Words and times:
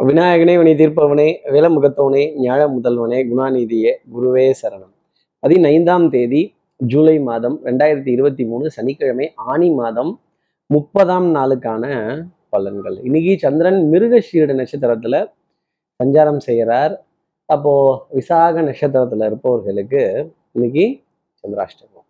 விநாயகனே 0.00 0.56
வினை 0.56 0.74
தீர்ப்பவனே 0.74 1.36
வேலமுகத்தவனே 1.46 2.32
ஞாழ 2.42 2.60
முதல்வனே 2.68 3.18
குணாநிதியே 3.30 3.92
குருவே 4.14 4.52
சரணம். 4.62 4.92
பதினைந்தாம் 5.38 6.10
தேதி 6.10 6.54
ஜூலை 6.76 7.20
மாதம் 7.20 7.64
ரெண்டாயிரத்தி 7.64 8.08
இருபத்தி 8.08 8.44
மூணு 8.44 8.70
சனிக்கிழமை 8.70 9.32
ஆணி 9.34 9.70
மாதம் 9.70 10.20
முப்பதாம் 10.66 11.34
நாளுக்கான 11.34 11.84
பலன்கள். 12.52 13.04
இன்னைக்கு 13.04 13.38
சந்திரன் 13.38 13.90
மிருகஷீட 13.92 14.52
நட்சத்திரத்துல 14.52 15.32
சஞ்சாரம் 16.04 16.36
செய்கிறார். 16.36 17.04
அப்போ 17.44 18.06
விசாக 18.10 18.62
நட்சத்திரத்துல 18.62 19.26
இருப்பவர்களுக்கு 19.26 20.32
இன்னைக்கு 20.52 21.02
சந்திராஷ்டமம். 21.42 22.06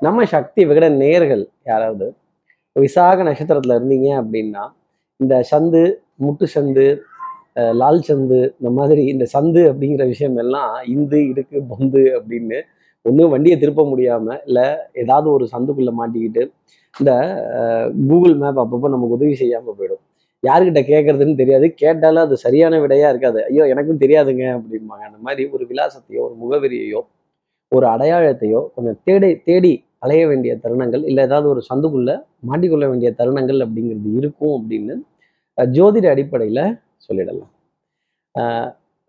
நம்ம 0.00 0.24
சக்தி 0.24 0.66
விகட 0.66 0.88
நேர்கள் 0.88 1.46
யாராவது 1.64 2.14
விசாக 2.72 3.22
நட்சத்திரத்துல 3.22 3.78
இருந்தீங்க 3.80 4.24
அப்படின்னா 4.24 4.76
இந்த 5.20 5.36
சந்து 5.50 5.82
முட்டு 6.24 6.46
சந்து 6.54 6.86
லால் 7.80 8.04
சந்து 8.08 8.38
இந்த 8.58 8.70
மாதிரி 8.78 9.02
இந்த 9.12 9.24
சந்து 9.34 9.60
அப்படிங்கிற 9.70 10.02
விஷயம் 10.12 10.36
எல்லாம் 10.42 10.74
இந்து 10.94 11.18
இடுக்கு 11.30 11.58
பொந்து 11.70 12.02
அப்படின்னு 12.18 12.58
ஒன்றும் 13.04 13.32
வண்டியை 13.32 13.56
திருப்ப 13.58 13.82
முடியாமல் 13.90 14.40
இல்லை 14.48 14.66
ஏதாவது 15.02 15.28
ஒரு 15.36 15.44
சந்துக்குள்ளே 15.54 15.92
மாட்டிக்கிட்டு 16.00 16.42
இந்த 16.94 17.12
கூகுள் 18.08 18.36
மேப் 18.42 18.60
அப்பப்போ 18.62 18.88
நமக்கு 18.94 19.16
உதவி 19.18 19.34
செய்யாமல் 19.42 19.76
போயிடும். 19.78 20.02
யாருக்கிட்ட 20.42 20.80
கேட்கறதுன்னு 20.90 21.40
தெரியாது. 21.42 21.66
கேட்டாலும் 21.82 22.24
அது 22.26 22.36
சரியான 22.46 22.74
விடையாக 22.82 23.12
இருக்காது. 23.12 23.40
ஐயோ 23.50 23.64
எனக்கும் 23.72 24.02
தெரியாதுங்க 24.04 24.44
அப்படிம்பாங்க. 24.58 25.04
அந்த 25.10 25.18
மாதிரி 25.26 25.44
ஒரு 25.54 25.64
விலாசத்தையோ 25.72 26.22
ஒரு 26.28 26.36
முகவரியையோ 26.42 27.00
ஒரு 27.72 27.86
அடையாளத்தையோ 27.94 28.60
கொஞ்சம் 28.74 28.98
தேடி 29.06 29.30
தேடி 29.48 29.72
அலைய 30.02 30.22
வேண்டிய 30.30 30.52
தருணங்கள் 30.64 31.04
இல்லை 31.10 31.22
ஏதாவது 31.28 31.46
ஒரு 31.52 31.60
சந்துக்குள்ள 31.70 32.10
மாட்டிக்கொள்ள 32.48 32.86
வேண்டிய 32.90 33.10
தருணங்கள் 33.20 33.60
அப்படிங்கிறது 33.66 34.10
இருக்கும் 34.20 34.54
அப்படின்னு 34.58 34.94
ஜோதிட 35.58 36.06
அடிப்படையில் 36.14 36.64
சொல்லிடலாம். 37.06 37.52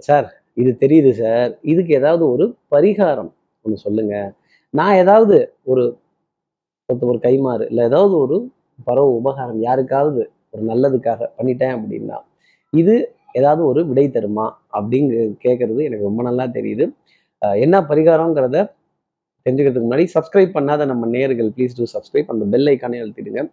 சார் 0.08 0.28
இது 0.62 0.72
தெரியுது 0.84 1.12
சார். 1.22 1.52
இதுக்கு 1.72 1.92
ஏதாவது 2.00 2.24
ஒரு 2.34 2.46
பரிகாரம் 2.74 3.32
ஒன்று 3.66 3.78
சொல்லுங்க. 3.86 4.16
நான் 4.74 4.96
ஏதாவது 5.04 5.36
ஒரு 5.72 5.84
ஒரு 7.08 7.20
கைமாறு 7.26 7.64
இல்லை 7.72 7.84
ஏதாவது 7.90 8.16
ஒரு 8.24 8.38
பரவ 8.88 9.08
உபகாரம் 9.20 9.62
யாருக்காவது 9.68 10.22
ஒரு 10.54 10.64
நல்லதுக்காக 10.72 11.28
பண்ணிட்டேன் 11.38 11.76
அப்படின்னா 11.78 12.18
இது 12.74 12.96
ஏதாவது 13.40 13.62
ஒரு 13.72 13.82
விடை 13.90 14.06
தருமா 14.16 14.46
அப்படிங்க 14.78 15.14
கேட்கறது 15.46 15.82
எனக்கு 15.88 16.08
ரொம்ப 16.10 16.22
நல்லா 16.30 16.46
தெரியுது. 16.58 16.86
என்ன 17.66 17.76
பரிகாரங்கிறத 17.92 18.58
தெரிஞ்சுக்கிறதுக்கு 19.46 19.90
முன்னாடி 19.90 20.06
சப்ஸ்கிரைப் 20.16 20.56
பண்ணாத 20.58 20.86
நம்ம 20.86 21.08
நேர்கள் 21.08 21.50
ப்ளீஸ் 21.56 21.78
டூ 21.78 21.86
சப்ஸ்கிரைப் 21.94 22.32
அந்த 22.34 22.46
பெல் 22.46 22.70
ஐக்கானே 22.74 23.00
அழுத்திடுங்க. 23.04 23.44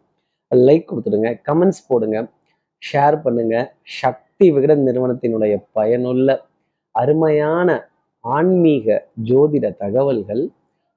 லைக் 0.55 0.89
கொடுத்துடுங்க. 0.91 1.31
கமெண்ட்ஸ் 1.49 1.87
போடுங்க. 1.89 2.17
ஷேர் 2.83 3.17
பண்ணுங்க. 3.23 3.55
சக்தி 4.01 4.47
விகடன் 4.51 4.87
நிறுவனத்தினுடைய 4.87 5.55
பயனுள்ள 5.73 6.39
அருமையான 6.95 7.79
ஆன்மீக 8.21 9.09
ஜோதிட 9.29 9.67
தகவல்கள் 9.77 10.43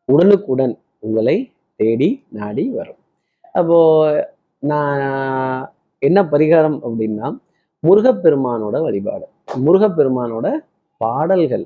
உடனுக்குடன் 0.10 0.76
உங்களை 1.00 1.38
தேடி 1.80 2.10
நாடி 2.30 2.64
வரும். 2.70 3.00
அப்போ 3.60 3.78
நான் 4.72 5.02
என்ன 6.02 6.20
பரிகாரம் 6.24 6.80
அப்படின்னா 6.88 7.28
முருகப்பெருமானோட 7.84 8.78
வழிபாடு. 8.82 9.26
முருகப்பெருமானோட 9.66 10.48
பாடல்கள் 11.02 11.66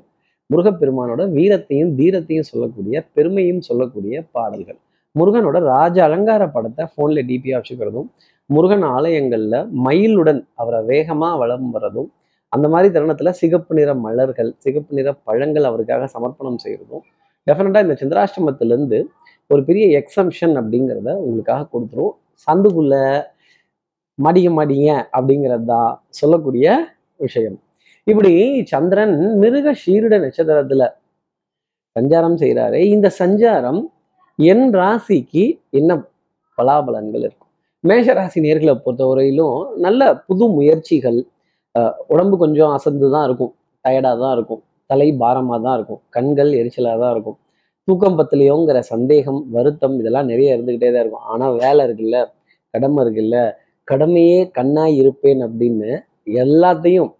முருகப்பெருமானோட 0.50 1.22
வீரத்தையும் 1.36 1.92
தீரத்தையும் 2.00 2.48
சொல்லக்கூடிய 2.50 2.96
பெருமையும் 3.16 3.62
சொல்லக்கூடிய 3.68 4.14
பாடல்கள். 4.36 4.78
முருகனோட 5.14 5.58
ராஜ 5.72 5.96
அலங்கார 6.08 6.42
படத்தை 6.54 6.84
ஃபோன்ல 6.92 7.22
டிபியா 7.30 7.56
வச்சுக்கிறதும் 7.58 8.08
முருகன் 8.50 8.86
ஆலயங்கள்ல 8.96 9.56
மயிலுடன் 9.86 10.40
அவரை 10.62 10.80
வேகமா 10.90 11.28
வளம் 11.42 11.68
வர்றதும் 11.74 12.08
அந்த 12.52 12.66
மாதிரி 12.72 12.88
தருணத்துல 12.96 13.30
சிகப்பு 13.40 13.74
நிற 13.78 13.90
மலர்கள் 14.06 14.50
சிகப்பு 14.64 14.92
நிற 14.98 15.08
பழங்கள் 15.28 15.68
அவருக்காக 15.70 16.08
சமர்ப்பணம் 16.14 16.58
செய்யறதும் 16.64 17.04
டெஃபினட்டா 17.46 17.80
இந்த 17.86 17.96
சந்திராஷ்டமத்திலிருந்து 18.00 18.98
ஒரு 19.50 19.62
பெரிய 19.68 19.86
எக்ஸம்ஷன் 20.00 20.54
அப்படிங்கிறத 20.60 21.10
உங்களுக்காக 21.24 21.66
கொடுத்துரும். 21.72 22.14
சந்துக்குள்ள 22.46 22.94
மடிய 24.18 24.48
மடிய 24.50 24.88
அப்படிங்கிறது 25.16 25.64
தான் 25.64 25.90
சொல்லக்கூடிய 26.20 26.66
விஷயம். 27.16 27.58
இப்படி 28.06 28.32
சந்திரன் 28.72 29.16
மிருக 29.42 29.68
ஷீருட 29.82 30.14
நட்சத்திரத்துல 30.24 30.82
சஞ்சாரம் 31.96 32.36
செய்கிறாரு 32.42 32.78
இந்த 32.94 33.08
சஞ்சாரம் 33.20 33.80
என் 34.38 34.66
ராசிக்கு 34.78 35.44
என்ன 35.78 35.90
பலாபலன்கள் 36.58 37.24
இருக்கும்? 37.26 37.50
மேஷ 37.84 38.06
ராசி 38.18 38.38
நேர்களை 38.46 38.74
பொறுத்தவரையிலும் 38.84 39.56
நல்ல 39.86 40.02
புது 40.26 40.44
முயற்சிகள் 40.58 41.18
உடம்பு 42.12 42.36
கொஞ்சம் 42.42 42.72
அசந்து 42.76 43.06
தான் 43.14 43.24
இருக்கும். 43.28 43.52
டயர்டாக 43.84 44.16
தான் 44.24 44.34
இருக்கும். 44.36 44.62
தலை 44.90 45.08
பாரமாக 45.22 45.58
தான் 45.66 45.76
இருக்கும். 45.78 46.00
கண்கள் 46.16 46.50
எரிச்சலாக 46.60 46.96
தான் 47.02 47.12
இருக்கும். 47.14 47.38
தூக்கம் 47.88 48.18
பத்திலையோங்கிற 48.20 48.78
சந்தேகம் 48.92 49.40
வருத்தம் 49.56 49.96
இதெல்லாம் 50.00 50.28
நிறைய 50.32 50.54
இருந்துக்கிட்டே 50.56 50.90
தான் 50.94 51.04
இருக்கும். 51.04 51.26
ஆனால் 51.32 51.54
வேலை 51.64 51.80
இருக்குல்ல 51.88 52.18
கடமை 52.74 53.00
இருக்குல்ல 53.04 53.38
கடமையே 53.88 54.38
கண்ணாய் 54.58 54.94
இருப்பேன் 55.02 55.42
அப்படின்னு 55.46 55.90
எல்லாத்தையும் 56.44 57.10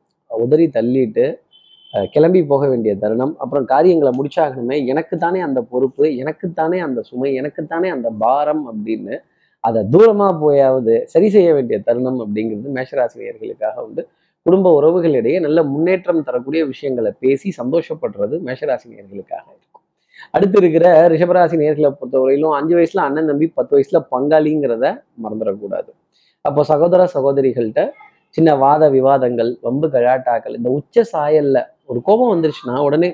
உதறி 0.43 0.67
தள்ளிட்டு 0.77 1.25
கிளம்பி 2.15 2.41
போக 2.45 2.69
வேண்டிய 2.69 2.93
தருணம் 2.97 3.35
அப்புறம் 3.39 3.65
காரியங்களை 3.65 4.13
முடிச்சாகணுமே 4.19 4.77
எனக்கு 4.93 5.15
தானே 5.17 5.41
அந்த 5.41 5.61
பொறுப்பு 5.73 6.05
எனக்குத்தானே 6.23 6.79
அந்த 6.87 7.01
சுமை 7.03 7.31
எனக்குத்தானே 7.41 7.89
அந்த 7.97 8.09
பாரம் 8.25 8.65
அப்படின்னு 8.71 9.17
அதை 9.65 9.81
தூரமா 9.93 10.29
போயாவது 10.41 10.95
சரி 11.13 11.29
செய்ய 11.29 11.51
வேண்டிய 11.55 11.77
தருணம் 11.81 12.19
அப்படிங்கிறது 12.25 12.73
மேஷராசினியர்களுக்காக 12.79 13.77
உண்டு. 13.87 14.03
குடும்ப 14.47 14.73
உறவுகளிடையே 14.81 15.39
நல்ல 15.41 15.59
முன்னேற்றம் 15.63 16.23
தரக்கூடிய 16.23 16.63
விஷயங்களை 16.65 17.11
பேசி 17.19 17.49
சந்தோஷப்படுறது 17.61 18.37
மேஷராசினியர்களுக்காக 18.49 19.47
இருக்கும். 19.53 19.83
அடுத்து 20.31 20.59
இருக்கிற 20.59 20.87
ரிஷபராசி 21.13 21.57
நேர்களை 21.63 21.91
பொறுத்தவரையிலும் 22.01 22.57
அஞ்சு 22.59 22.75
வயசுல 22.79 23.05
அண்ணன் 23.09 23.27
தம்பி 23.27 23.47
பத்து 23.59 23.73
வயசுல 23.77 24.01
பங்காளிங்கிறத 24.11 24.85
மறந்துடக்கூடாது. 25.23 25.91
அப்போ 26.45 26.63
சகோதர 26.73 27.09
சகோதரிகள்கிட்ட 27.15 27.85
சின்ன 28.37 28.51
வாத 28.55 28.85
விவாதங்கள் 28.91 29.51
வம்பு 29.61 29.89
கழாட்டாக்கள் 29.89 30.57
இந்த 30.57 30.71
உச்ச 30.71 31.05
சாயல்ல 31.13 31.59
ஒரு 31.85 32.01
கோபம் 32.03 32.33
வந்துருச்சுன்னா 32.35 32.77
உடனே 32.79 33.11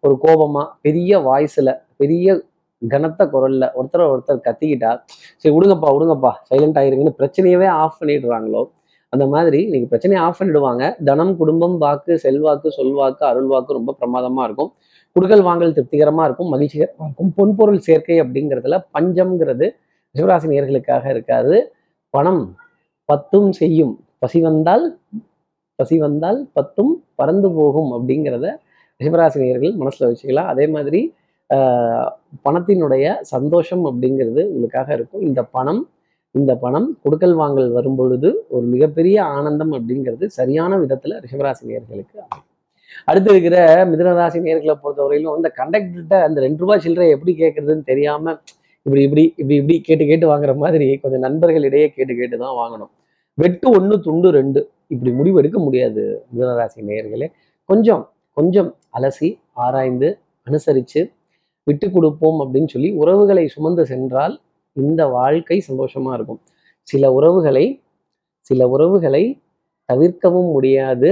ஒரு 0.00 0.14
கோபமா 0.24 0.62
பெரிய 0.80 1.18
வாய்ஸ்ல 1.20 1.70
பெரிய 1.96 2.36
கனத்த 2.82 3.22
குரல்ல 3.26 3.64
ஒருத்தர் 3.74 4.10
ஒருத்தர் 4.12 4.46
கத்திக்கிட்டா 4.46 4.90
சரி 5.42 5.52
விடுங்கப்பா 5.56 5.90
விடுங்கப்பா 5.96 6.32
சைலண்ட் 6.50 6.78
ஆயிருங்கன்னு 6.80 7.18
பிரச்சனையவே 7.20 7.68
ஆஃப் 7.82 7.98
பண்ணிடுறாங்களோ 8.00 8.62
அந்த 9.12 9.24
மாதிரி 9.26 9.58
இன்னைக்கு 9.62 9.88
பிரச்சனையை 9.88 10.20
ஆஃப் 10.24 10.38
பண்ணிடுவாங்க. 10.40 10.84
தனம் 11.04 11.36
குடும்பம் 11.36 11.76
வாக்கு 11.78 12.12
செல்வாக்கு 12.18 12.68
சொல்வாக்கு 12.78 13.22
அருள்வாக்கு 13.30 13.72
ரொம்ப 13.72 13.94
பிரமாதமா 14.00 14.42
இருக்கும். 14.44 14.70
குடுக்கல் 15.16 15.42
வாங்கல் 15.42 15.74
திருப்திகரமா 15.76 16.22
இருக்கும். 16.24 16.50
மகிழ்ச்சிகரமாக 16.54 17.06
இருக்கும். 17.06 17.30
பொன்பொருள் 17.38 17.78
சேர்க்கை 17.78 18.16
அப்படிங்கிறதுல 18.22 18.78
பஞ்சம்ங்கிறது 18.98 19.66
சிவராசி 20.14 20.48
நேர்களுக்காக 20.52 21.04
இருக்காது. 21.10 21.54
பணம் 22.14 22.42
பத்தும் 23.08 23.50
செய்யும். 23.52 23.94
பசி 24.24 24.38
வந்தால் 24.46 24.84
பசி 25.78 25.96
வந்தால் 26.02 26.38
பத்தும் 26.56 26.90
பறந்து 27.14 27.48
போகும் 27.56 27.90
அப்படிங்கிறத 27.96 28.46
ரிஷபராசி 29.00 29.38
மனசில் 29.40 29.80
மனசுல 29.80 30.08
வச்சுக்கலாம் 30.10 30.50
அதே 30.52 30.66
மாதிரி 30.74 31.00
ஆஹ், 31.50 32.08
பணத்தினுடைய 32.44 33.04
சந்தோஷம் 33.30 33.82
அப்படிங்கிறது 33.88 34.42
உங்களுக்காக 34.50 34.88
இருக்கும். 34.96 35.24
இந்த 35.28 35.40
பணம் 35.54 35.80
இந்த 36.34 36.52
பணம் 36.62 36.86
கொடுக்கல் 37.02 37.36
வாங்கல் 37.40 37.68
வரும் 37.74 37.98
பொழுது 37.98 38.28
ஒரு 38.54 38.64
மிகப்பெரிய 38.72 39.16
ஆனந்தம் 39.34 39.72
அப்படிங்கிறது 39.76 40.24
சரியான 40.36 40.78
விதத்தில் 40.82 41.14
ரிஷபராசினியர்களுக்கு 41.24 42.18
அடுத்து 43.08 43.30
இருக்கிற 43.32 43.56
மிதனராசி 43.90 44.40
நேர்களை 44.46 44.74
பொறுத்தவரையிலும் 44.82 45.38
இந்த 45.38 45.50
கண்டக்டர்கிட்ட 45.58 46.16
அந்த 46.26 46.40
ரெண்டு 46.46 46.62
ரூபாய் 46.62 46.82
சில்லறை 46.84 47.08
எப்படி 47.16 47.32
கேட்கறதுன்னு 47.40 47.88
தெரியாம 47.90 48.34
இப்படி 48.86 49.02
இப்படி 49.06 49.24
இப்படி 49.34 49.56
இப்படி 49.60 49.76
கேட்டு 49.86 50.04
கேட்டு 50.06 50.26
வாங்குற 50.32 50.54
மாதிரி 50.62 50.88
கொஞ்சம் 51.02 51.24
நண்பர்களிடையே 51.26 51.86
கேட்டு 51.90 52.14
கேட்டு 52.14 52.36
தான் 52.38 52.58
வாங்கணும். 52.60 52.92
வெட்டு 53.38 53.70
ஒன்று 53.70 54.00
துண்டு 54.00 54.30
ரெண்டு. 54.30 54.60
இப்படி 54.86 55.10
முடிவெடுக்க 55.12 55.58
முடியாது 55.58 56.02
மிதனராசி 56.34 56.80
நேயர்களே. 56.88 57.26
கொஞ்சம் 57.68 58.02
கொஞ்சம் 58.36 58.70
அலசி 58.98 59.28
ஆராய்ந்து 59.52 60.08
அனுசரித்து 60.42 61.00
விட்டு 61.66 61.90
கொடுப்போம் 61.90 62.38
அப்படின்னு 62.40 62.68
சொல்லி 62.68 62.90
உறவுகளை 62.92 63.44
சுமந்து 63.48 63.86
சென்றால் 63.86 64.34
இந்த 64.72 65.06
வாழ்க்கை 65.06 65.62
சந்தோஷமா 65.68 66.12
இருக்கும். 66.12 66.40
சில 66.88 67.12
உறவுகளை 67.12 67.66
சில 68.40 68.68
உறவுகளை 68.68 69.24
தவிர்க்கவும் 69.84 70.50
முடியாது. 70.50 71.10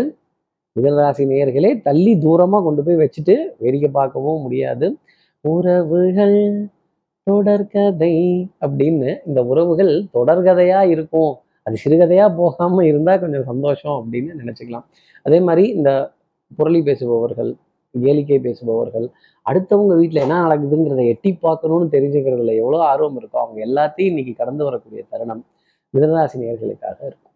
மிதனராசி 0.76 1.24
நேயர்களே 1.32 1.70
தள்ளி 1.82 2.12
தூரமாக 2.16 2.62
கொண்டு 2.62 2.82
போய் 2.82 3.00
வச்சுட்டு 3.02 3.34
வேடிக்கை 3.58 3.90
பார்க்கவும் 3.90 4.42
முடியாது. 4.42 4.96
உறவுகள் 5.40 6.38
தொடர்கதை 7.30 8.14
அப்படின்னு 8.60 9.10
இந்த 9.26 9.40
உறவுகள் 9.44 9.92
தொடர்கதையாக 10.14 10.88
இருக்கும். 10.88 11.32
அது 11.66 11.76
சிறுகதையா 11.84 12.26
போகாமல் 12.40 12.88
இருந்தால் 12.90 13.20
கொஞ்சம் 13.24 13.46
சந்தோஷம் 13.50 13.96
அப்படின்னு 14.00 14.32
நினச்சிக்கலாம். 14.42 14.86
அதே 15.26 15.38
மாதிரி 15.48 15.64
இந்த 15.76 15.90
புரளி 16.58 16.80
பேசுபவர்கள் 16.88 17.50
கேளிக்கை 17.94 18.38
பேசுபவர்கள் 18.46 19.06
அடுத்தவங்க 19.46 19.94
வீட்டில் 20.00 20.22
என்ன 20.24 20.40
நடக்குதுங்கிறத 20.46 21.02
எட்டி 21.12 21.30
பார்க்கணும்னு 21.44 21.88
தெரிஞ்சுக்கிறதுல 21.94 22.54
எவ்வளோ 22.62 22.78
ஆர்வம் 22.90 23.18
இருக்கோ 23.20 23.38
அவங்க 23.44 23.58
எல்லாத்தையும் 23.68 24.10
இன்னைக்கு 24.12 24.34
கடந்து 24.40 24.62
வரக்கூடிய 24.68 25.02
தருணம் 25.12 25.42
மிதனராசி 25.94 26.36
நேர்களுக்காக 26.42 26.98
இருக்கும். 27.08 27.32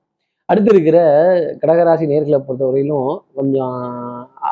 அடுத்து 0.48 0.70
இருக்கிற 0.74 0.98
கடகராசி 1.62 2.04
நேர்களை 2.12 2.38
பொறுத்தவரையிலும் 2.46 3.08
கொஞ்சம் 3.38 3.78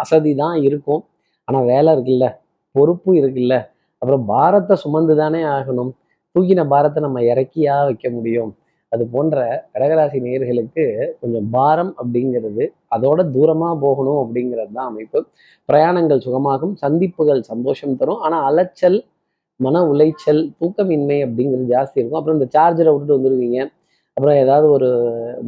அசதி 0.01 0.33
தான் 0.43 0.57
இருக்கும். 0.69 1.03
ஆனால் 1.49 1.69
வேலை 1.73 1.91
இருக்குல்ல 1.95 2.27
பொறுப்பு 2.75 3.11
இருக்குல்ல. 3.21 3.55
அப்புறம் 4.03 4.25
பாரத்தை 4.33 4.75
சுமந்து 4.85 5.15
தானே 5.23 5.41
ஆகணும். 5.57 5.93
தூக்கின 6.35 6.63
பாரத்தை 6.73 7.01
நம்ம 7.07 7.21
இறக்கியா 7.33 7.75
வைக்க 7.89 8.07
முடியும்? 8.17 8.53
அது 8.95 9.05
போன்ற 9.15 9.37
கடகராசி 9.73 10.19
நேர்களுக்கு 10.27 10.85
கொஞ்சம் 11.21 11.47
பாரம் 11.55 11.93
அப்படிங்கிறது 12.01 12.65
அதோட 12.97 13.21
தூரமாக 13.37 13.75
போகணும் 13.85 14.21
அப்படிங்கிறது 14.25 14.73
தான் 14.79 14.91
அமைப்பு. 14.93 15.21
பிரயாணங்கள் 15.69 16.25
சுகமாகும் 16.27 16.75
சந்திப்புகள் 16.85 17.43
சந்தோஷம் 17.53 17.97
தரும். 18.03 18.21
ஆனால் 18.27 18.45
அலைச்சல் 18.51 18.99
மன 19.61 19.81
உளைச்சல் 19.93 20.43
தூக்கமின்மை 20.61 21.19
அப்படிங்கிறது 21.27 21.67
ஜாஸ்தி 21.75 21.99
இருக்கும். 22.01 22.21
அப்புறம் 22.21 22.39
இந்த 22.39 22.49
சார்ஜரை 22.57 22.91
விட்டுட்டு 22.93 23.19
வந்துடுவீங்க 23.19 23.59
அப்புறம் 24.17 24.39
ஏதாவது 24.43 24.67
ஒரு 24.77 24.89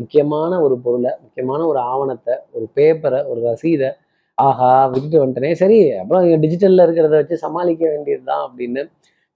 முக்கியமான 0.01 0.53
ஒரு 0.67 0.75
பொருளை 0.85 1.11
முக்கியமான 1.25 1.61
ஒரு 1.71 1.81
ஆவணத்தை 1.91 2.35
ஒரு 2.57 2.67
பேப்பரை 2.77 3.21
ஒரு 3.31 3.41
ரசீதை 3.49 3.91
ஆஹா 4.39 4.71
விட்டுட்டு 4.93 5.19
வந்துட்டனே 5.23 5.51
சரி 5.61 5.79
அப்புறம் 6.01 6.25
டிஜிட்டலில் 6.45 6.85
இருக்கிறத 6.87 7.15
வச்சு 7.21 7.37
சமாளிக்க 7.45 7.83
வேண்டியது 7.93 8.25
தான் 8.31 8.43
அப்படின்னு. 8.47 8.83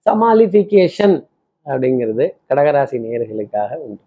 சமாளிஃபிகேஷன் 0.05 1.15
அப்படிங்கிறது 1.65 2.25
கடகராசி 2.49 2.97
நேர்களுக்காக 3.05 3.71
உண்டு. 3.85 4.01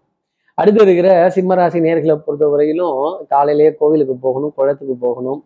அடுத்து 0.59 0.81
இருக்கிற 0.87 1.09
சிம்மராசி 1.35 1.79
நேர்களை 1.87 2.15
பொறுத்த 2.27 2.47
வரையிலும் 2.53 2.99
காலையிலேயே 3.33 3.71
கோவிலுக்கு 3.81 4.15
போகணும் 4.27 4.55
குளத்துக்கு 4.59 4.97
போகணும் 5.07 5.41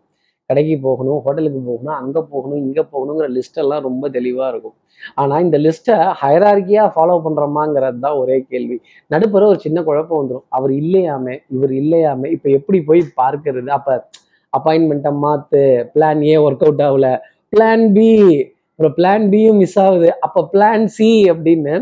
கடைக்கு 0.49 0.75
போகணும் 0.85 1.19
ஹோட்டலுக்கு 1.25 1.59
போகணும் 1.69 1.95
அங்கே 2.01 2.21
போகணும் 2.33 2.61
இங்கே 2.65 2.83
போகணுங்கிற 2.93 3.27
லிஸ்ட் 3.35 3.59
எல்லாம் 3.63 3.83
ரொம்ப 3.87 4.05
தெளிவாக 4.15 4.47
இருக்கும். 4.51 4.75
ஆனால் 5.21 5.43
இந்த 5.45 5.57
லிஸ்ட்டை 5.65 5.95
ஹைரார்கியாக 6.21 6.87
ஃபாலோ 6.93 7.17
பண்ணுறோமாங்கிறது 7.25 7.99
தான் 8.05 8.17
ஒரே 8.21 8.37
கேள்வி. 8.51 8.77
நடுப்புற 9.11 9.43
ஒரு 9.51 9.59
சின்ன 9.65 9.81
குழப்பம் 9.89 10.19
வந்துடும் 10.21 10.45
அவர் 10.57 10.71
இல்லையாமே 10.81 11.35
இவர் 11.55 11.73
இல்லையாமே 11.81 12.29
இப்போ 12.35 12.49
எப்படி 12.59 12.79
போய் 12.89 13.03
பார்க்கறது? 13.21 13.69
அப்போ 13.77 13.93
அப்பாயின்மெண்ட்டை 14.53 15.11
மாற்று 15.25 15.61
பிளான் 15.93 16.23
ஏ 16.31 16.35
ஒர்க் 16.45 16.65
அவுட் 16.67 16.83
ஆகல 16.87 17.09
பிளான் 17.53 17.85
பி 17.97 18.09
அப்புறம் 18.71 18.95
பிளான் 18.99 19.25
பியும் 19.33 19.61
மிஸ் 19.63 19.79
ஆகுது. 19.85 20.09
அப்போ 20.25 20.41
பிளான் 20.53 20.87
சி 20.97 21.09
அப்படின்னு 21.33 21.75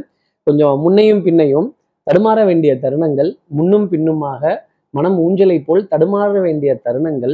கொஞ்சம் 0.47 0.75
முன்னையும் 0.83 1.21
பின்னையும் 1.27 1.67
தடுமாற 2.07 2.39
வேண்டிய 2.49 2.73
தருணங்கள் 2.83 3.29
முன்னும் 3.57 3.87
பின்னுமாக 3.93 4.51
மனம் 4.97 5.17
ஊஞ்சலை 5.23 5.57
போல் 5.67 5.81
தடுமாற 5.93 6.41
வேண்டிய 6.45 6.71
தருணங்கள் 6.85 7.33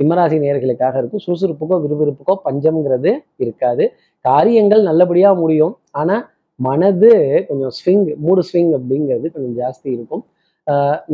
சிம்மராசி 0.00 0.36
நேர்களுக்காக 0.44 0.94
இருக்கும். 1.00 1.22
சுறுசுறுப்புக்கோ 1.24 1.76
விறுவிறுப்புக்கோ 1.84 2.34
பஞ்சம்ங்கிறது 2.46 3.10
இருக்காது. 3.42 3.84
காரியங்கள் 4.24 4.82
நல்லபடியாக 4.88 5.34
முடியும். 5.42 5.74
ஆனால் 6.00 6.22
மனது 6.66 7.10
கொஞ்சம் 7.48 7.72
ஸ்விங் 7.78 8.06
மூடு 8.24 8.42
ஸ்விங் 8.48 8.72
அப்படிங்கிறது 8.78 9.26
கொஞ்சம் 9.34 9.56
ஜாஸ்தி 9.60 9.88
இருக்கும். 9.96 10.22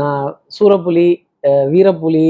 நான் 0.00 0.24
சூரப்புலி 0.56 1.08
வீரப்புலி 1.74 2.28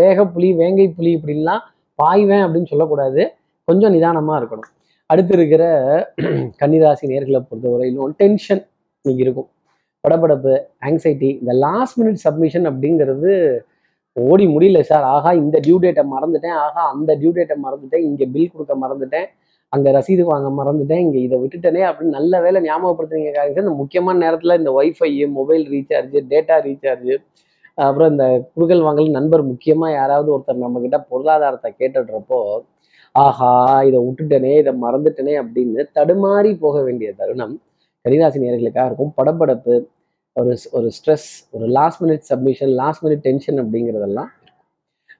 வேகப்புலி 0.00 0.48
வேங்கை 0.60 0.86
புலி 0.96 1.10
இப்படின்லாம் 1.18 1.62
பாய்வேன் 1.98 2.44
அப்படின்னு 2.46 2.70
சொல்லக்கூடாது. 2.72 3.22
கொஞ்சம் 3.68 3.94
நிதானமாக 3.96 4.38
இருக்கணும். 4.40 4.70
அடுத்து 5.14 5.34
இருக்கிற 5.38 5.64
கன்னிராசி 6.60 7.04
நேர்களை 7.10 7.40
பொறுத்தவரையிலும் 7.40 8.14
டென்ஷன் 8.20 8.62
இங்கே 9.04 9.22
இருக்கும். 9.24 9.48
படபடப்பு 10.04 10.54
ஆங்ஸைட்டி 10.88 11.30
இந்த 11.40 11.52
லாஸ்ட் 11.64 11.96
மினிட் 12.00 12.20
சப்மிஷன் 12.24 12.66
அப்படிங்கிறது 12.70 13.32
ஓடி 14.16 14.44
முடியல 14.54 14.80
சார் 14.90 15.06
ஆகா 15.14 15.30
இந்த 15.42 15.56
டியூ 15.64 15.76
டேட்டை 15.84 16.04
மறந்துட்டேன். 16.14 16.56
ஆகா 16.64 16.82
அந்த 16.94 17.10
டியூ 17.20 17.30
டேட்டை 17.38 17.56
மறந்துட்டேன். 17.64 18.04
இங்கே 18.08 18.26
பில் 18.34 18.52
கொடுக்க 18.52 18.74
மறந்துட்டேன். 18.84 19.26
அங்கே 19.72 19.90
ரசீது 19.96 20.24
வாங்க 20.30 20.48
மறந்துட்டேன். 20.58 21.02
இங்கே 21.06 21.20
இதை 21.26 21.36
விட்டுட்டேனே 21.42 21.82
அப்படின்னு 21.88 22.16
நல்ல 22.18 22.40
வேலை 22.44 22.58
ஞாபகப்படுத்துறீங்க 22.66 23.32
காரணம் 23.38 23.64
இந்த 23.64 23.74
முக்கியமான 23.82 24.20
நேரத்தில் 24.24 24.58
இந்த 24.60 24.72
wifi 24.80 25.10
mobile 25.38 25.64
recharge 25.74 26.16
data 26.34 26.58
recharge 26.68 27.16
அப்புறம் 27.78 28.10
இந்த 28.12 28.26
குடுக்கல் 28.54 28.86
வாங்கல் 28.86 29.16
நண்பர் 29.18 29.42
முக்கியமாக 29.52 29.96
யாராவது 30.00 30.28
ஒருத்தர் 30.34 30.64
நம்மக்கிட்ட 30.64 30.98
பொருளாதாரத்தை 31.10 31.70
கேட்டுடுறப்போ 31.80 32.40
ஆஹா 33.14 33.50
இதை 33.88 33.98
விட்டுட்டனே 34.04 34.52
இதை 34.60 34.72
மறந்துட்டனே 34.84 35.34
அப்படின்னு 35.42 35.82
தடுமாறி 35.96 36.50
போக 36.62 36.76
வேண்டிய 36.82 37.08
தருணம் 37.20 37.52
கரிராசி 38.04 38.38
நேர்களுக்காக 38.44 38.86
இருக்கும். 38.90 39.12
படப்படப்பு 39.18 39.74
ஒரு 40.36 40.52
ஒரு 40.76 40.88
ஸ்ட்ரெஸ் 40.96 41.28
ஒரு 41.56 41.66
last 41.76 42.00
minute 42.02 42.24
submission 42.30 42.72
last 42.80 43.02
minute 43.04 43.22
tension 43.26 43.58
அப்படிங்கிறதெல்லாம் 43.62 44.30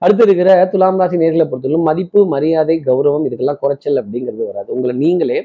அடுத்து 0.01 0.23
இருக்கிற 0.27 0.49
துலாம் 0.71 0.99
ராசி 1.01 1.17
நேர்களை 1.21 1.45
பொறுத்தவரைக்கும் 1.47 1.89
மதிப்பு 1.89 2.19
மரியாதை 2.33 2.75
கௌரவம் 2.87 3.25
இதுக்கெல்லாம் 3.27 3.61
குறைச்சல் 3.61 3.99
அப்படிங்கிறது 4.01 4.43
வராது. 4.49 4.69
உங்களை 4.75 4.95
நீங்களே 5.03 5.37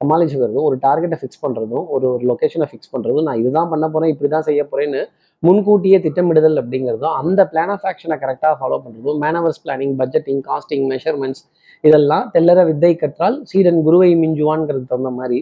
சமாளிச்சுக்கிறதும் 0.00 0.66
ஒரு 0.68 0.76
டார்கெட்டை 0.86 1.18
ஃபிக்ஸ் 1.20 1.42
பண்ணுறதும் 1.44 1.86
ஒரு 1.94 2.06
ஒரு 2.14 2.24
லொக்கேஷனை 2.30 2.66
ஃபிக்ஸ் 2.70 2.92
பண்ணுறதும் 2.94 3.26
நான் 3.28 3.40
இதுதான் 3.42 3.70
பண்ண 3.72 3.86
போகிறேன் 3.88 4.12
இப்படி 4.14 4.28
தான் 4.34 4.46
செய்ய 4.48 4.62
போகிறேன்னு 4.64 5.00
முன்கூட்டியே 5.42 5.98
திட்டமிடுதல் 6.04 6.58
அப்படிங்கிறதும் 6.60 7.16
அந்த 7.20 7.40
பிளான் 7.50 7.72
ஆஃப் 7.74 7.84
ஆக்ஷனை 7.84 8.16
கரெக்டாக 8.22 8.54
ஃபாலோ 8.60 8.78
பண்ணுறதும் 8.84 9.18
manoeuvres 9.24 9.60
planning 9.64 9.94
budgeting 9.98 10.40
costing 10.46 10.86
measurements 10.92 11.42
இதெல்லாம் 11.84 12.24
தெல்லற 12.34 12.60
வித்தை 12.64 12.92
கற்றால் 12.94 13.36
சீடன் 13.50 13.80
குருவை 13.86 14.10
மிஞ்சுவான்ங்கிறது 14.22 14.86
தகுந்த 14.86 15.10
மாதிரி 15.18 15.38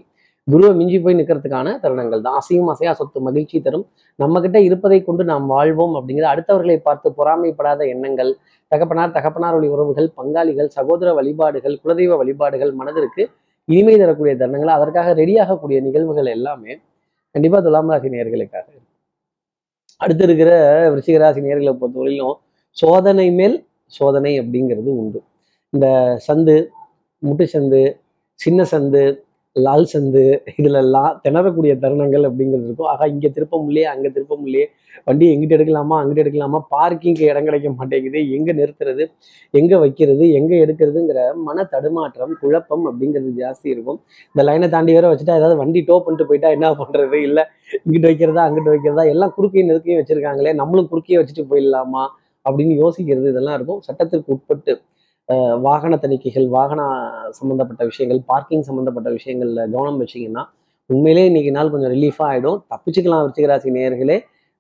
குருவை 0.48 0.72
மிஞ்சி 0.78 0.98
போய் 1.04 1.16
நிற்கிறதுக்கான 1.18 1.68
தருணங்கள் 1.82 2.24
தான் 2.24 2.38
அசையும் 2.40 2.70
அசையா 2.72 2.92
சொத்து 2.92 3.18
மகிழ்ச்சி 3.20 3.58
தரும் 3.60 3.84
நம்ம 4.18 4.40
கிட்ட 4.40 4.58
இருப்பதை 4.60 4.98
கொண்டு 5.02 5.22
நாம் 5.30 5.46
வாழ்வோம் 5.46 5.94
அப்படிங்கிறது 5.98 6.32
அடுத்தவர்களை 6.32 6.76
பார்த்து 6.78 7.14
பொறாமைப்படாத 7.18 7.80
எண்ணங்கள் 7.92 8.32
தகப்பனார் 8.72 9.14
தகப்பனார் 9.16 9.56
ஒளி 9.58 9.68
உறவுகள் 9.68 10.08
பங்காளிகள் 10.18 10.70
சகோதர 10.76 11.08
வழிபாடுகள் 11.14 11.76
குலதெய்வ 11.82 12.18
வழிபாடுகள் 12.22 12.72
மனதிற்கு 12.72 13.24
இனிமை 13.68 13.94
தரக்கூடிய 13.94 14.34
தருணங்கள் 14.34 14.76
அதற்காக 14.76 15.14
ரெடியாகக்கூடிய 15.14 15.78
நிகழ்வுகள் 15.80 16.34
எல்லாமே 16.36 16.72
கண்டிப்பா 17.34 17.58
துலாம் 17.60 17.90
ராசி 17.90 18.08
நேர்களுக்காக 18.08 18.66
இருக்கும். 18.66 18.83
அடுத்து 20.04 20.24
இருக்கிற 20.24 20.50
விருச்சிக 20.92 21.18
நேர்களை 21.46 21.72
பொறுத்தவரையிலும் 21.80 22.36
சோதனை 22.76 23.26
மேல் 23.38 23.56
சோதனை 23.92 24.32
அப்படிங்கிறது 24.40 24.90
உண்டு. 25.02 25.20
இந்த 25.72 25.86
சந்து 26.26 26.56
முட்டு 27.22 27.44
சந்து 27.52 27.82
சின்ன 28.40 28.64
சந்து 28.70 29.02
லால் 29.56 29.84
சந்து 29.90 30.22
இதுல 30.58 30.78
எல்லாம் 30.84 31.10
திணறக்கூடிய 31.24 31.72
தருணங்கள் 31.82 32.24
அப்படிங்கிறது 32.28 32.66
இருக்கும். 32.68 32.88
ஆகா 32.92 33.04
இங்க 33.12 33.26
திருப்ப 33.36 33.58
முடியலையே 33.62 33.86
அங்க 33.92 34.06
திருப்ப 34.14 34.34
முடியலையே 34.40 34.66
வண்டி 35.08 35.24
எங்கிட்ட 35.32 35.56
எடுக்கலாமா 35.56 35.96
அங்கிட்ட 36.00 36.22
எடுக்கலாமா 36.24 36.58
பார்க்கிங்க்கு 36.74 37.24
இடம் 37.30 37.46
கிடைக்க 37.48 37.68
மாட்டேங்குது 37.78 38.20
எங்க 38.36 38.50
நிறுத்துறது 38.60 39.04
எங்க 39.60 39.78
வைக்கிறது 39.84 40.24
எங்க 40.38 40.52
எடுக்கிறதுங்கிற 40.64 41.20
மன 41.48 41.66
தடுமாற்றம் 41.74 42.34
குழப்பம் 42.42 42.84
அப்படிங்கிறது 42.90 43.30
ஜாஸ்தி 43.42 43.68
இருக்கும். 43.74 43.98
இந்த 44.34 44.44
லைனை 44.48 44.68
தாண்டி 44.74 44.96
வேற 44.98 45.08
வச்சுட்டா 45.12 45.38
ஏதாவது 45.40 45.58
வண்டி 45.62 45.82
டோ 45.90 45.98
பண்ணிட்டு 46.06 46.28
போயிட்டா 46.30 46.50
என்ன 46.56 46.72
பண்றது? 46.82 47.20
இல்ல 47.28 47.40
இங்கிட்டு 47.84 48.10
வைக்கிறதா 48.10 48.44
அங்கிட்டு 48.48 48.74
வைக்கிறதா 48.74 49.04
எல்லாம் 49.14 49.34
குறுக்கையும் 49.38 49.70
நெருக்கையும் 49.72 50.00
வச்சிருக்காங்களே 50.02 50.54
நம்மளும் 50.62 50.90
குறுக்கையே 50.92 51.20
வச்சுட்டு 51.20 51.44
போயிடலாமா 51.52 52.04
அப்படின்னு 52.46 52.74
யோசிக்கிறது 52.84 53.28
இதெல்லாம் 53.34 53.56
இருக்கும். 53.58 53.80
சட்டத்திற்கு 53.88 54.34
உட்பட்டு 54.36 54.72
வாகன 55.66 55.94
தணிக்கைகள் 55.96 56.46
வாகன 56.54 56.80
சம்மந்தப்பட்ட 57.30 57.82
விஷயங்கள் 57.90 58.20
பார்க்கிங் 58.30 58.66
சம்மந்தப்பட்ட 58.68 59.08
விஷயங்கள்ல 59.16 59.62
கவனம் 59.74 60.00
வச்சீங்கன்னா 60.02 60.42
உண்மையிலே 60.90 61.22
இன்னைக்கு 61.28 61.50
நாள் 61.50 61.72
கொஞ்சம் 61.72 61.92
ரிலீஃபாக 61.94 62.26
ஆகிடும் 62.30 62.58
தப்பிச்சுக்கலாம் 62.72 63.22
விருச்சிகராசி 63.22 63.70
நேர்களே 63.76 64.16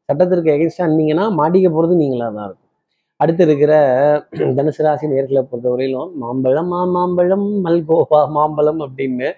சட்டத்திற்கு 0.08 0.50
எகென்ஸ்டாக 0.54 0.86
இருந்தீங்கன்னா 0.88 1.26
மாட்டிக்க 1.40 1.68
போகிறது 1.70 1.94
நீங்களாக 2.00 2.32
தான் 2.36 2.46
இருக்கும். 2.48 2.60
அடுத்து 3.20 3.42
இருக்கிற 3.48 3.72
தனுசு 4.58 4.82
ராசி 4.86 5.06
நேர்களை 5.12 5.42
பொறுத்தவரையிலும் 5.50 6.10
மாம்பழம் 6.22 6.70
மா 6.72 6.80
மாம்பழம் 6.96 7.46
மல்கோவா 7.66 8.20
மாம்பழம் 8.36 8.80
அப்படின்னு 8.86 9.28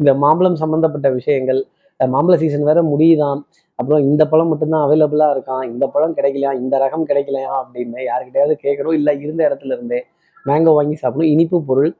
இந்த 0.00 0.10
மாம்பழம் 0.22 0.58
சம்மந்தப்பட்ட 0.62 1.08
விஷயங்கள் 1.18 1.60
மாம்பழ 2.00 2.34
சீசன் 2.42 2.68
வேற 2.70 2.80
முடியுதாம். 2.92 3.40
அப்புறம் 3.78 4.02
இந்த 4.08 4.22
பழம் 4.32 4.50
மட்டும்தான் 4.52 4.84
அவைலபிளாக 4.86 5.34
இருக்கான் 5.36 5.64
இந்த 5.72 5.84
பழம் 5.94 6.16
கிடைக்கலையா? 6.18 6.52
இந்த 6.62 6.74
ரகம் 6.84 7.06
கிடைக்கலையா? 7.10 7.52
அப்படின்னு 7.62 7.98
யாருக்கிட்டையாவது 8.08 8.56
கேட்கணும் 8.64 8.96
இல்லை 9.00 9.14
இருந்த 9.24 9.40
இடத்துல 9.48 9.76
இருந்தே 9.78 10.00
மேங்கோ 10.46 10.72
வாங்கி 10.78 10.96
சாப்பிடணும் 11.02 11.32
இனிப்பு 11.34 11.58
பொருள் 11.68 11.90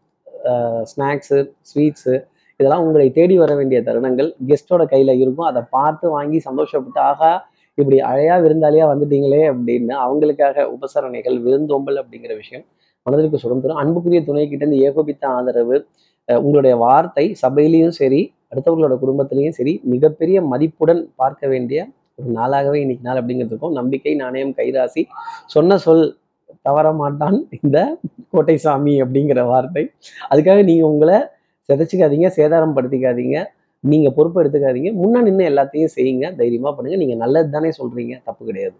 ஸ்நாக்ஸு 0.90 1.38
ஸ்வீட்ஸு 1.70 2.14
இதெல்லாம் 2.60 2.84
உங்களை 2.86 3.06
தேடி 3.16 3.34
வர 3.42 3.52
வேண்டிய 3.58 3.78
தருணங்கள். 3.86 4.28
கெஸ்ட்டோட 4.48 4.82
கையில் 4.92 5.12
இருக்கும். 5.22 5.48
அதை 5.50 5.62
பார்த்து 5.76 6.06
வாங்கி 6.16 6.38
சந்தோஷப்பட்டு 6.46 7.00
ஆகா 7.10 7.30
இப்படி 7.78 7.96
அழையா 8.10 8.34
விருந்தாளியா 8.44 8.84
வந்துட்டீங்களே 8.92 9.42
அப்படின்னு 9.52 9.94
அவங்களுக்காக 10.04 10.64
உபசரணைகள் 10.76 11.36
விருந்தோம்பல் 11.46 11.98
அப்படிங்கிற 12.02 12.34
விஷயம் 12.42 12.64
மனதிற்கு 13.06 13.38
சுதந்திரம் 13.38 13.64
தரும். 13.64 13.80
அன்புக்குரிய 13.82 14.20
துணை 14.28 14.44
கிட்ட 14.44 14.62
இருந்து 14.64 14.78
ஏகோபித்த 14.86 15.24
ஆதரவு 15.34 15.76
உங்களுடைய 16.28 16.74
வார்த்தை 16.84 17.24
சபையிலையும் 17.42 17.96
சரி 18.00 18.20
அடுத்தவர்களோட 18.50 18.94
குடும்பத்திலையும் 19.02 19.56
சரி 19.58 19.72
மிகப்பெரிய 19.92 20.36
மதிப்புடன் 20.52 21.02
பார்க்க 21.20 21.46
வேண்டிய 21.52 21.80
ஒரு 22.18 22.30
நாளாகவே 22.38 22.78
இன்னைக்கு 22.84 23.04
நாள் 23.08 23.20
அப்படிங்கிறதுக்கும் 23.20 23.76
நம்பிக்கை 23.78 24.12
நாணயம் 24.22 24.54
கைராசி 24.58 25.02
சொன்ன 25.54 25.78
சொல் 25.86 26.06
தவற 26.62 26.92
மாட்டான் 26.92 27.48
இந்த 27.62 27.98
கோட்டை 28.30 28.56
சாமி 28.56 29.02
அப்படிங்கிற 29.02 29.46
வார்த்தை. 29.46 29.84
அதுக்காக 30.30 30.64
நீங்க 30.64 30.86
உங்களை 30.88 31.18
சிதைச்சிக்காதீங்க 31.68 32.30
சேதாரம் 32.38 32.74
படுத்திக்காதீங்க 32.76 33.36
நீங்க 33.80 34.10
பொறுப்பு 34.10 34.42
எடுத்துக்காதீங்க. 34.42 34.92
முன்னே 34.92 35.20
நின்று 35.20 35.44
எல்லாத்தையும் 35.50 35.94
செய்யுங்க. 35.94 36.34
தைரியமா 36.34 36.70
பண்ணுங்க. 36.72 36.96
நீங்க 36.96 37.14
நல்லது 37.14 37.50
தானே 37.50 37.70
சொல்றீங்க. 37.78 38.20
தப்பு 38.24 38.44
கிடையாது. 38.46 38.74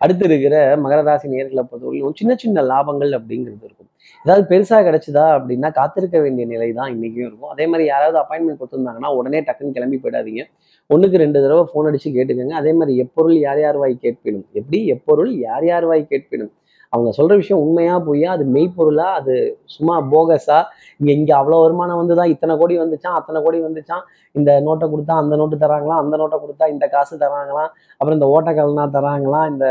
அடுத்து 0.00 0.24
இருக்கிற 0.24 0.76
மகரராசி 0.76 1.26
நேர்களை 1.34 1.62
பொறுத்தவரையிலும் 1.68 2.14
சின்ன 2.14 2.34
சின்ன 2.34 2.62
லாபங்கள் 2.62 3.12
அப்படிங்கிறது 3.18 3.64
இருக்கும். 3.68 3.88
ஏதாவது 4.24 4.42
பெருசாக 4.50 4.82
கிடைச்சதா 4.88 5.24
அப்படின்னா 5.36 5.72
காத்திருக்க 5.72 6.20
வேண்டிய 6.20 6.46
நிலை 6.46 6.72
தான் 6.72 6.90
இன்றைக்கும் 6.94 7.26
இருக்கும். 7.26 7.48
அதே 7.48 7.66
மாதிரி 7.66 7.88
யாராவது 7.88 8.18
அப்பாயின்மெண்ட் 8.18 8.60
கொடுத்துருந்தாங்கன்னா 8.60 9.14
உடனே 9.18 9.40
டக்குன்னு 9.40 9.76
கிளம்பி 9.76 9.98
போயிடாதீங்க. 10.02 10.44
ஒன்றுக்கு 10.86 11.18
ரெண்டு 11.18 11.42
தடவை 11.42 11.64
ஃபோன் 11.72 11.86
அடித்து 11.86 12.10
கேட்டுக்கோங்க. 12.10 12.50
அதே 12.50 12.72
மாதிரி 12.72 12.96
எப்பொருள் 12.96 13.38
யார் 13.38 13.60
யார் 13.60 13.76
வாய் 13.76 13.96
கேட்பினும்? 14.04 14.46
எப்படி? 14.52 14.86
எப்பொருள் 14.86 15.32
யார் 15.38 15.64
யார் 15.64 15.84
வாய் 15.84 16.10
கேட்பினும்? 16.12 16.52
அவங்க 16.92 17.10
சொல்கிற 17.18 17.34
விஷயம் 17.40 17.62
உண்மையா 17.64 17.94
பொய்யா 18.06 18.28
அது 18.36 18.44
மெய்ப்பொருளா 18.56 19.08
அது 19.18 19.34
சும்மா 19.74 19.94
போகஸா? 20.12 20.58
இங்கே 21.00 21.12
இங்கே 21.18 21.34
அவ்வளோ 21.40 21.58
வருமானம் 21.64 22.00
வந்து 22.02 22.14
தான் 22.20 22.30
இத்தனை 22.34 22.54
கோடி 22.60 22.76
வந்துச்சான் 22.82 23.16
அத்தனை 23.18 23.40
கோடி 23.46 23.58
வந்துச்சான் 23.66 24.04
இந்த 24.34 24.50
நோட்டை 24.66 24.86
கொடுத்தா 24.92 25.16
அந்த 25.22 25.36
நோட்டு 25.40 25.58
தராங்களாம் 25.64 26.02
அந்த 26.04 26.14
நோட்டை 26.22 26.38
கொடுத்தா 26.44 26.68
இந்த 26.74 26.88
காசு 26.94 27.14
தராங்களாம் 27.24 27.70
அப்புறம் 27.98 28.18
இந்த 28.18 28.28
ஓட்டக்கல்னா 28.34 28.86
தராங்களாம் 28.98 29.48
இந்த 29.52 29.66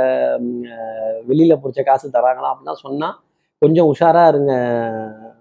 வெளியில் 1.30 1.62
பிடிச்ச 1.64 1.84
காசு 1.92 2.08
தராங்களாம் 2.18 2.54
அப்படிலாம் 2.54 2.84
சொன்னால் 2.86 3.16
கொஞ்சம் 3.62 3.90
உஷாரா 3.92 4.24
இருங்க 4.32 4.54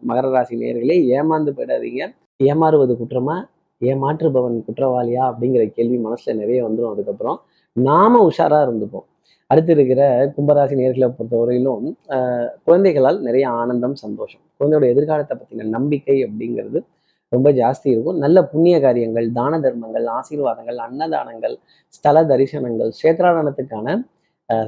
மகர 0.09 0.27
ராசி 0.35 0.55
நேர்களே 0.61 0.97
ஏமாந்து 1.17 1.51
போயிடாதீங்க. 1.57 2.03
ஏமாறுவது 2.51 2.95
குற்றமா? 3.01 3.37
ஏமாற்றுபவன் 3.83 4.57
குற்றவாளியா? 4.67 5.23
அப்படிங்கிற 5.31 5.63
கேள்வி 5.77 5.99
மனசுல 6.07 6.35
நிறைய 6.41 6.59
வந்துடும் 6.67 6.93
அதுக்கப்புறம் 6.95 7.39
நாம 7.77 8.21
உஷாரா 8.29 8.59
இருந்துப்போம். 8.67 9.07
அடுத்து 9.51 9.73
இருக்கிற 9.77 10.03
கும்பராசி 10.37 10.75
நேர்களை 10.81 11.09
பொறுத்தவரையிலும் 11.19 11.87
குழந்தைகளால் 12.67 13.19
நிறைய 13.27 13.47
ஆனந்தம் 13.61 13.97
சந்தோஷம். 14.05 14.43
குழந்தையோட 14.59 14.87
எதிர்காலத்தை 14.95 15.35
பற்றின 15.37 15.69
நம்பிக்கை 15.77 16.19
அப்படிங்கிறது 16.27 16.81
ரொம்ப 17.33 17.49
ஜாஸ்தி 17.61 17.89
இருக்கும். 17.93 18.19
நல்ல 18.25 18.39
புண்ணிய 18.51 18.77
காரியங்கள் 18.87 19.29
தான 19.39 19.59
தர்மங்கள் 19.65 20.05
ஆசீர்வாதங்கள் 20.19 20.79
அன்னதானங்கள் 20.89 21.57
ஸ்தல 21.97 22.23
தரிசனங்கள் 22.33 22.93
சேத்ராடனத்துக்கான 23.03 23.97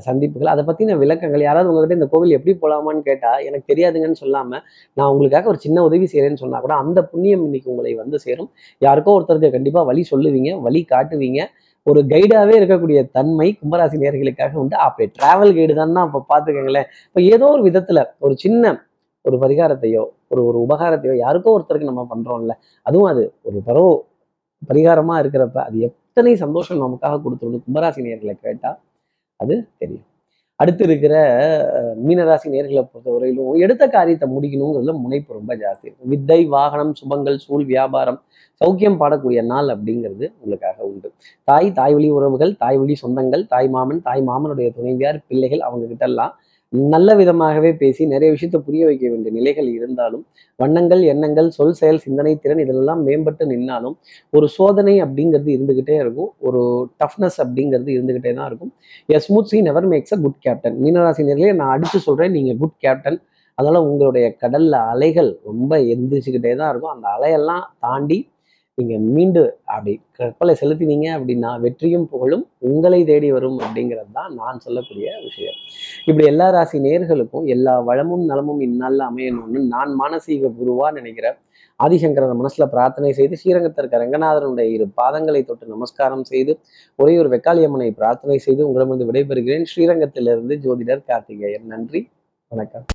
சந்திப்புகள் 0.06 0.50
அதை 0.52 0.62
பற்றின 0.68 0.94
விளக்கங்கள் 1.02 1.42
யாராவது 1.46 1.68
உங்ககிட்ட 1.70 1.96
இந்த 1.98 2.08
கோவில் 2.12 2.34
எப்படி 2.36 2.52
போகலாமான்னு 2.62 3.02
கேட்டால் 3.08 3.42
எனக்கு 3.48 3.66
தெரியாதுங்கன்னு 3.72 4.20
சொல்லாமல் 4.22 4.62
நான் 4.96 5.10
உங்களுக்காக 5.12 5.48
ஒரு 5.52 5.60
சின்ன 5.66 5.84
உதவி 5.88 6.06
செய்கிறேன்னு 6.12 6.42
சொன்னால் 6.42 6.64
கூட 6.64 6.74
அந்த 6.84 7.00
புண்ணியம் 7.10 7.44
இன்னைக்கு 7.48 7.70
உங்களை 7.72 7.92
வந்து 8.00 8.18
சேரும். 8.24 8.50
யாருக்கோ 8.86 9.14
ஒருத்தருக்கு 9.18 9.50
கண்டிப்பாக 9.56 9.86
வழி 9.90 10.02
சொல்லுவீங்க 10.12 10.52
வழி 10.66 10.82
காட்டுவீங்க. 10.94 11.42
ஒரு 11.90 12.00
கைடாகவே 12.12 12.54
இருக்கக்கூடிய 12.60 12.98
தன்மை 13.16 13.48
கும்பராசி 13.60 13.96
நேர்களுக்காக 14.02 14.58
உண்டு. 14.62 14.76
அப்படி 14.86 15.06
டிராவல் 15.18 15.54
கைடு 15.58 15.74
தான் 15.80 16.04
அப்போ 16.06 16.20
பார்த்துக்கங்களேன். 16.32 16.88
இப்போ 17.08 17.20
ஏதோ 17.34 17.46
ஒரு 17.56 17.62
விதத்தில் 17.68 18.02
ஒரு 18.26 18.34
சின்ன 18.44 18.74
ஒரு 19.24 19.36
பரிகாரத்தையோ 19.44 20.02
ஒரு 20.32 20.42
ஒரு 20.48 20.58
உபகாரத்தையோ 20.66 21.14
யாருக்கோ 21.24 21.54
ஒருத்தருக்கு 21.56 21.90
நம்ம 21.90 22.04
பண்ணுறோம்ல 22.12 22.54
அதுவும் 22.86 23.10
அது 23.12 23.22
ஒரு 23.48 23.58
பரோ 23.68 23.86
பரிகாரமாக 24.62 25.22
இருக்கிறப்ப 25.22 25.58
அது 25.68 25.78
எத்தனை 25.88 26.32
சந்தோஷம் 26.44 26.82
நமக்காக 26.84 27.20
கொடுத்துருன்னு 27.24 27.64
கும்பராசி 27.66 28.06
நேர்களை 28.06 28.34
கேட்டால் 28.46 28.78
அது 29.40 29.54
தெரியும். 29.82 30.06
அடுத்து 30.60 30.82
இருக்கிற 30.88 31.14
மீனராசி 32.06 32.48
நேர்களை 32.54 32.82
பொறுத்தவரையிலும் 32.84 33.60
எடுத்த 33.64 33.84
காரியத்தை 33.96 34.26
முடிக்கணுங்கிறதுல 34.34 34.94
முனைப்பு 35.04 35.36
ரொம்ப 35.38 35.52
ஜாஸ்தி 35.62 35.86
இருக்கும். 35.86 36.10
வித்தை 36.12 36.40
வாகனம் 36.56 36.92
சுபங்கள் 37.00 37.38
சூழ் 37.44 37.66
வியாபாரம் 37.72 38.18
சௌக்கியம் 38.60 38.98
பாடக்கூடிய 39.02 39.40
நாள் 39.52 39.68
அப்படிங்கிறது 39.74 40.24
உங்களுக்காக 40.40 40.78
உண்டு. 40.90 41.08
தாய் 41.50 41.68
தாய் 41.78 41.94
வழி 41.96 42.08
உறவுகள் 42.18 42.52
தாய் 42.62 42.78
வழி 42.80 42.94
சொந்தங்கள் 43.02 43.44
தாய் 43.52 43.70
மாமன் 43.76 44.00
தாய் 44.08 44.24
மாமனுடைய 44.30 44.68
துணைவியார் 44.78 45.20
பிள்ளைகள் 45.28 45.62
அவங்க 45.68 45.84
கிட்ட 45.92 46.06
எல்லாம் 46.10 46.34
நல்ல 46.72 47.10
விதமாகவே 47.18 47.70
பேசி 47.80 48.02
நிறைய 48.06 48.28
விஷயத்தை 48.34 48.58
புரிய 48.66 48.82
வைக்க 48.88 49.04
வேண்டிய 49.10 49.30
நிலைகள் 49.36 49.68
இருந்தாலும் 49.76 50.24
வண்ணங்கள் 50.58 51.02
எண்ணங்கள் 51.12 51.48
சொல் 51.56 51.76
செயல் 51.78 52.00
சிந்தனை 52.04 52.32
திறன் 52.36 52.60
இதெல்லாம் 52.64 53.00
மேம்பட்டு 53.06 53.44
நின்னாலும் 53.52 53.94
ஒரு 54.32 54.46
சோதனை 54.56 54.94
அப்படிங்கிறது 55.04 55.50
இருந்துகிட்டே 55.56 55.96
இருக்கும். 56.04 56.30
ஒரு 56.46 56.60
டஃப்னஸ் 57.02 57.38
அப்படிங்கிறது 57.44 57.90
இருந்துகிட்டே 57.96 58.32
தான் 58.38 58.48
இருக்கும். 58.50 58.72
A 59.08 59.20
smooth 59.26 59.50
sea 59.52 59.60
never 59.68 59.88
makes 59.92 60.14
a 60.16 60.20
good 60.24 60.40
captain 60.46 60.76
மீனராசி 60.84 61.24
நேரிலே 61.30 61.52
நான் 61.60 61.74
அடிச்சு 61.76 62.00
சொல்றேன் 62.08 62.34
நீங்க 62.38 62.54
குட் 62.62 62.76
கேப்டன் 62.84 63.18
அதனால 63.58 63.78
உங்களுடைய 63.88 64.26
கடல்ல 64.42 64.74
அலைகள் 64.92 65.30
ரொம்ப 65.48 65.72
எந்திரிச்சுக்கிட்டே 65.94 66.52
தான் 66.60 66.70
இருக்கும். 66.72 66.94
அந்த 66.96 67.06
அலையெல்லாம் 67.16 67.64
தாண்டி 67.86 68.18
நீங்கள் 68.78 69.04
மீண்டு 69.14 69.42
அப்படி 69.64 69.92
கற்பலை 70.18 70.52
செலுத்தினீங்க 70.60 71.06
அப்படின்னா 71.16 71.60
வெற்றியும் 71.60 72.06
புகழும் 72.10 72.44
உங்களை 72.58 73.04
தேடி 73.04 73.32
வரும் 73.32 73.58
அப்படிங்கிறது 73.58 74.10
தான் 74.12 74.34
நான் 74.34 74.58
சொல்லக்கூடிய 74.58 75.08
விஷயம். 75.22 75.58
இப்படி 76.04 76.26
எல்லா 76.26 76.50
ராசி 76.50 76.78
நேர்களுக்கும் 76.78 77.46
எல்லா 77.46 77.80
வளமும் 77.80 78.24
நலமும் 78.24 78.60
இந்நாளில் 78.60 79.04
அமையணும்னு 79.08 79.62
நான் 79.74 79.92
மானசீக 80.00 80.50
குருவா 80.60 80.92
நினைக்கிறேன். 80.92 81.38
ஆதிசங்கரன் 81.80 82.36
மனசில் 82.36 82.70
பிரார்த்தனை 82.74 83.12
செய்து 83.12 83.36
ஸ்ரீரங்கத்திற்கு 83.36 84.00
ரங்கநாதனுடைய 84.02 84.68
இரு 84.76 84.86
பாதங்களை 85.02 85.44
தொட்டு 85.44 85.66
நமஸ்காரம் 85.66 86.24
செய்து 86.24 86.54
ஒரே 86.96 87.18
ஒரு 87.18 87.28
வெக்காளியம்மனை 87.28 87.90
பிரார்த்தனை 87.90 88.38
செய்து 88.38 88.66
உங்களிடமிருந்து 88.68 89.10
விடைபெறுகிறேன். 89.10 89.66
ஸ்ரீரங்கத்திலிருந்து 89.74 90.56
ஜோதிடர் 90.66 91.06
கார்த்திகேயன். 91.06 91.66
நன்றி. 91.66 92.08
வணக்கம். 92.48 92.86